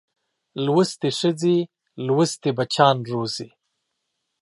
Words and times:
لوستې 0.65 1.09
ښځې 1.19 1.57
لوستي 2.05 2.49
بچیان 2.57 2.97
روزي 3.11 3.49